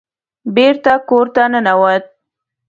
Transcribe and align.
بېرته 0.55 0.93
کور 1.09 1.25
ته 1.35 1.43
ننوت. 1.51 2.05